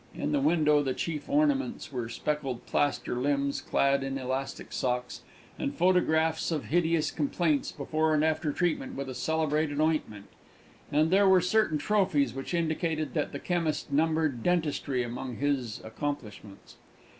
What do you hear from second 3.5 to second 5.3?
clad in elastic socks,